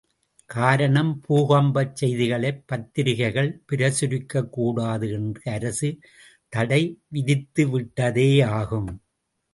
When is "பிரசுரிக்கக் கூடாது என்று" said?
3.71-5.51